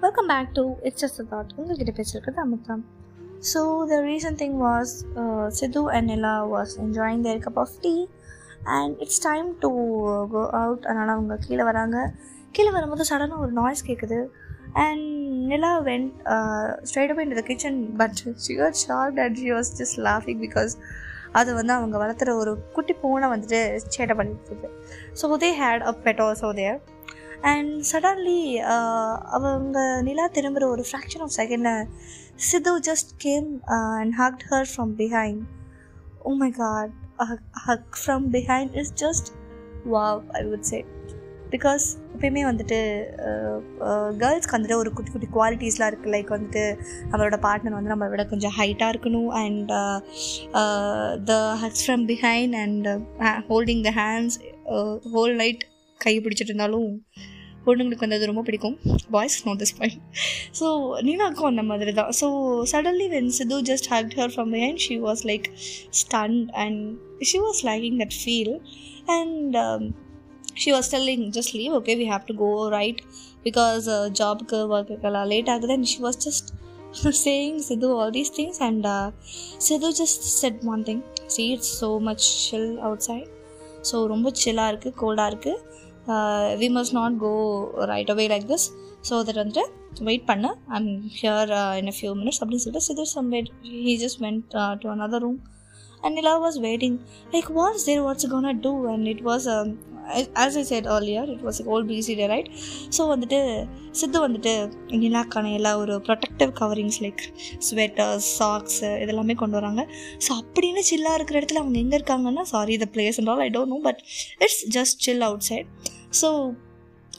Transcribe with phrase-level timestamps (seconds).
[0.00, 2.74] Welcome back to it's just thought உங்கள்கிட்ட பேசியிருக்கிறது Amudha.
[3.50, 4.92] So the reason thing was
[5.58, 7.92] Sidhu and Nila was enjoying their cup of tea
[8.76, 9.70] and it's time to
[10.34, 11.96] go out அதனால் அவங்க கீழே வராங்க.
[12.56, 14.18] கீழே வரும்போது சடனாக ஒரு நாய்ஸ் கேட்குது
[14.84, 15.06] and
[15.52, 16.06] Nila went
[16.82, 20.74] straight up in the kitchen but she was shocked and she was just லாஃபிங் because
[21.32, 23.60] அது வந்து அவங்க வளர்த்துற ஒரு குட்டி பூனை வந்துட்டு
[23.96, 24.70] சேட்டை பண்ணிட்டு
[25.22, 26.78] so they had a pet also there
[27.42, 31.88] and suddenly uh, அவங்க நிலா திரும்புகிற ஒரு ஃப்ராக்ஷன் ஆஃப் செகண்டில்
[32.48, 33.48] Sidhu just came
[33.98, 35.42] and hugged her from behind
[36.22, 36.92] oh my God
[37.66, 39.30] hug from behind is just
[39.86, 40.80] wow I would say
[41.50, 42.78] because எப்பயுமே வந்துட்டு
[43.26, 43.56] uh,
[43.88, 46.64] uh, கேர்ள்ஸ்க்கு வந்துட்டு ஒரு குட்டி குட்டி குவாலிட்டிஸ்லாம் இருக்குது லைக் வந்துட்டு
[47.10, 49.30] நம்மளோட பார்ட்னர் வந்து நம்மளை விட கொஞ்சம் ஹைட்டாக இருக்கணும்.
[49.42, 49.72] And
[51.24, 52.88] the hugs from behind and
[53.48, 54.38] holding the hands
[55.12, 55.64] whole night
[56.01, 56.89] கை பிடிச்சிட்டு இருந்தாலும்
[57.65, 58.75] பொண்ணுங்களுக்கு வந்து அது ரொம்ப பிடிக்கும்
[59.15, 59.99] boys note this point
[60.59, 60.67] so
[61.07, 62.27] நீனாக்கும் அந்த மாதிரி தான் so
[62.71, 65.47] suddenly when Sidhu just hug her from behind she was like
[66.01, 66.79] stun and
[67.31, 68.55] she was liking that feel
[69.17, 69.57] and
[70.63, 73.01] she was telling just leave okay we have to go right
[73.45, 73.85] because
[74.21, 76.49] ஜாப்க்கு ஒர்க்குக்கெல்லாம் late ஆகுது and she was just
[77.17, 79.11] saying Sidhu all these things and uh,
[79.65, 80.97] Sidhu just said one thing
[81.27, 83.27] see it's so much chill outside
[83.89, 87.31] so ரொம்ப சில்லாக இருக்குது கோல்டாக இருக்குது we must not go
[87.91, 88.67] right away like this
[89.09, 89.65] so that வந்துட்டு
[90.03, 90.47] wait பண்ண
[90.77, 90.89] I'm
[91.19, 93.49] here in a few minutes அப்படின்னு சொல்லிட்டு சிதர் some wait
[93.85, 95.39] he just went to another room
[96.03, 96.97] and Nila was waiting
[97.33, 99.47] like what's there what's gone do and it was
[100.14, 102.50] as I said earlier it was whole busy day right
[102.96, 107.22] so வந்துட்டு சித்து வந்துட்டு நிலாக்கான எல்லா ஒரு protective coverings like
[107.70, 109.86] sweaters socks இதெல்லாமே கொண்டு வராங்க.
[110.28, 113.66] So அப்படின்னு சில்லாக இருக்கிற இடத்துல அவங்க எங்கே இருக்காங்கன்னா sorry the place and all I don't
[113.66, 114.02] know but
[114.38, 115.66] it's just chill outside
[116.22, 116.54] so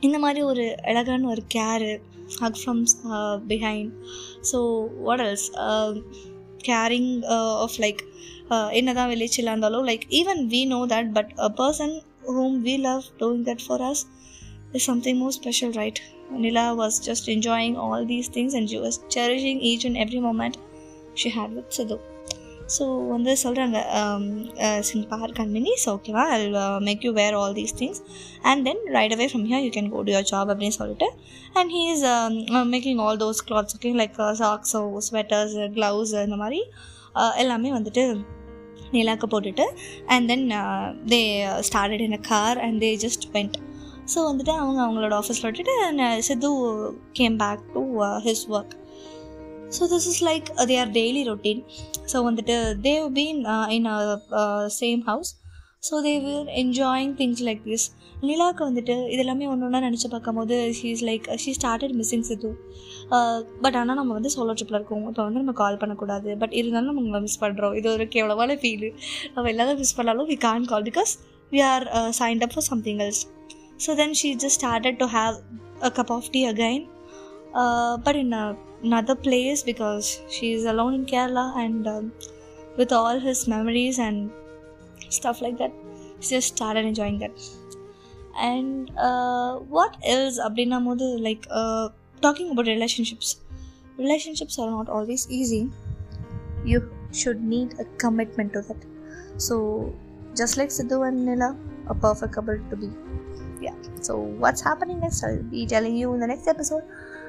[0.00, 2.00] இந்த மாதிரி ஒரு அழகான ஒரு care
[2.40, 2.84] hug from
[3.48, 3.92] behind
[4.52, 5.50] so what else
[6.66, 7.24] caring
[7.58, 8.02] of like
[8.70, 11.94] என்ன தான் வெளிச்சில்லாக இருந்தாலும் like even we know that but a person
[12.27, 14.05] whom we love doing that for us
[14.73, 15.99] is something more special, right?
[16.43, 20.57] Nila was just enjoying all these things and she was cherishing each and every moment
[21.15, 21.99] she had with Sidhu.
[22.75, 23.77] So வந்து சொல்கிறாங்க
[24.87, 26.41] சின் park and மினிஸ் ஓகேவா I
[26.87, 28.01] make you wear all these things
[28.49, 31.07] and then right away from here you can go to your job அப்படின்னு சொல்லிட்டு
[31.59, 32.03] and he is
[32.73, 36.61] making all those clothes okay like சாக்ஸோ sweaters gloves இந்த மாதிரி
[37.43, 38.03] எல்லாமே வந்துட்டு
[38.94, 39.66] நிலாக்கு போட்டுட்டு
[40.06, 40.46] and then
[41.08, 41.20] they
[41.68, 43.58] started in a car and they just went
[44.14, 45.74] so வந்துட்டு அவங்க அவங்களோட ஆஃபீஸில் விட்டுட்டு
[46.20, 46.50] Sidhu
[47.12, 47.82] came back to
[48.26, 48.74] his work
[49.78, 51.62] so this is like they are daily routine
[52.12, 53.40] so வந்துட்டு they've been
[53.70, 53.88] in
[54.80, 55.32] same house
[55.86, 57.86] so they were enjoying things like this
[58.28, 62.50] நிலாவுக்கு வந்துட்டு இதெல்லாமே ஒன்று ஒன்றா நினச்சி பார்க்கும்போது she is like she started missing Sidhu
[63.64, 65.02] but ஆனால் நம்ம வந்து சோலோ ட்ரிப்பில் இருக்கோம்.
[65.10, 66.28] இப்போ வந்து நம்ம கால் பண்ணக்கூடாது.
[66.42, 68.90] பட் இருந்தாலும் நம்ம உங்களை மிஸ் பண்ணுறோம் இது ஒரு கேவலமான ஃபீலு
[69.34, 71.12] நம்ம எல்லாரும் மிஸ் பண்ணாலும் we can't call because
[71.52, 71.86] we are
[72.20, 73.22] signed up for something else
[73.86, 75.36] so then she just started to have
[75.88, 76.84] a cup of tea again
[78.06, 78.32] but in
[78.86, 82.06] another place because she is alone in Kerala and um,
[82.78, 84.18] with all his memories and
[85.08, 85.72] stuff like that
[86.20, 87.32] just started enjoying that
[88.38, 91.88] and uh, what else அப்படின்னா போது like uh,
[92.24, 93.28] talking about relationships.
[94.04, 95.62] Relationships are not always easy.
[96.64, 96.78] You
[97.12, 98.80] should need a commitment to that.
[99.36, 99.56] So,
[100.40, 101.50] just like Siddhu and Nila,
[101.88, 102.90] a perfect couple to be.
[103.66, 103.76] Yeah.
[104.00, 105.22] So what's happening next?
[105.24, 106.82] I'll be telling you in the next episode.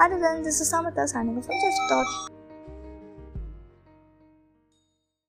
[0.00, 2.35] Other than this is Samatha signing off from Just Thought.